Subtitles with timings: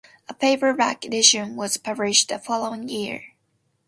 [0.27, 3.35] A paperback edition was published the following year.